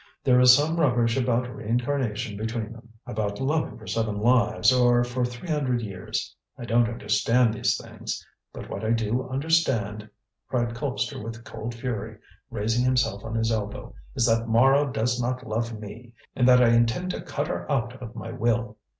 There 0.23 0.39
is 0.39 0.55
some 0.55 0.79
rubbish 0.79 1.15
about 1.15 1.55
reincarnation 1.55 2.35
between 2.35 2.71
them 2.73 2.89
about 3.05 3.39
loving 3.39 3.77
for 3.77 3.85
seven 3.85 4.17
lives, 4.19 4.73
or 4.73 5.03
for 5.03 5.23
three 5.23 5.49
hundred 5.51 5.81
years. 5.83 6.35
I 6.57 6.65
don't 6.65 6.89
understand 6.89 7.53
these 7.53 7.77
things. 7.77 8.25
But 8.51 8.67
what 8.67 8.83
I 8.83 8.93
do 8.93 9.29
understand," 9.29 10.09
cried 10.49 10.73
Colpster 10.73 11.23
with 11.23 11.43
cold 11.43 11.75
fury, 11.75 12.17
raising 12.49 12.83
himself 12.83 13.23
on 13.23 13.35
his 13.35 13.51
elbow, 13.51 13.93
"is 14.15 14.25
that 14.25 14.47
Mara 14.47 14.91
does 14.91 15.21
not 15.21 15.45
love 15.45 15.79
me, 15.79 16.13
and 16.35 16.47
that 16.47 16.63
I 16.63 16.69
intend 16.69 17.11
to 17.11 17.21
cut 17.21 17.45
her 17.47 17.71
out 17.71 18.01
of 18.01 18.15
my 18.15 18.31
will. 18.31 18.77